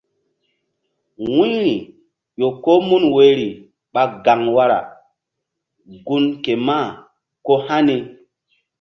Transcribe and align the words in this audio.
Wu̧yri 1.31 1.75
ƴo 2.39 2.47
ko 2.63 2.71
mun 2.87 3.03
woyri 3.15 3.47
ɓa 3.93 4.01
gaŋri 4.23 4.49
wara 4.57 4.79
gun 6.05 6.25
ke 6.43 6.53
mah 6.65 6.85
ko 7.45 7.53
hani. 7.65 7.95